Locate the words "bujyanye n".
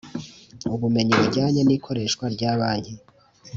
1.19-1.69